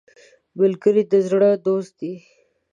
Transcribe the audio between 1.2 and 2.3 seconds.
زړه دوست دی